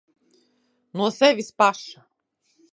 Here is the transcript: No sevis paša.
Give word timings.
No 1.01 1.11
sevis 1.19 1.53
paša. 1.59 2.05